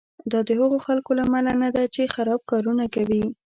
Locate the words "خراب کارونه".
2.15-2.83